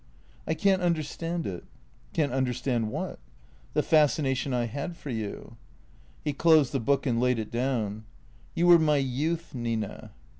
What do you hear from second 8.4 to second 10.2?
You were my youth, Nina."